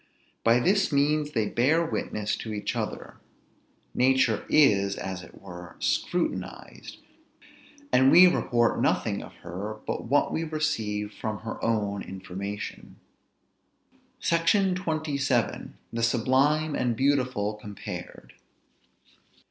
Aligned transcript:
By 0.43 0.59
this 0.59 0.91
means, 0.91 1.33
they 1.33 1.47
bear 1.47 1.85
witness 1.85 2.35
to 2.37 2.51
each 2.51 2.75
other; 2.75 3.17
nature 3.93 4.47
is, 4.49 4.95
as 4.95 5.21
it 5.21 5.39
were, 5.39 5.75
scrutinized; 5.77 6.97
and 7.93 8.09
we 8.11 8.25
report 8.25 8.81
nothing 8.81 9.21
of 9.21 9.35
her 9.43 9.77
but 9.85 10.05
what 10.05 10.33
we 10.33 10.43
receive 10.43 11.13
from 11.13 11.41
her 11.41 11.63
own 11.63 12.01
information. 12.01 12.95
SECTION 14.19 14.75
XXVII. 14.75 15.73
THE 15.93 16.01
SUBLIME 16.01 16.73
AND 16.73 16.95
BEAUTIFUL 16.95 17.59
COMPARED. 17.61 18.33